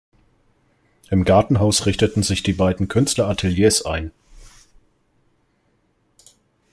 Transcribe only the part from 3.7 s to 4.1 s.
ein.